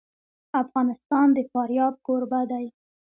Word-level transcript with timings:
افغانستان 0.61 1.27
د 1.33 1.37
فاریاب 1.51 1.93
کوربه 2.05 2.41
دی. 2.51 2.65